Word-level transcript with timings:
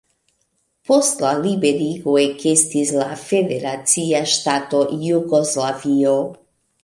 Post 0.91 1.19
la 1.25 1.33
liberigo 1.41 2.15
ekestis 2.21 2.93
la 3.01 3.05
federacia 3.25 4.23
ŝtato 4.33 4.79
Jugoslavio. 5.11 6.17